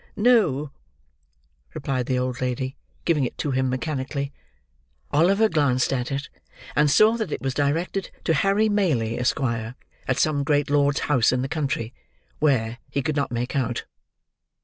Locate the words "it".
3.23-3.37, 6.11-6.27, 7.31-7.39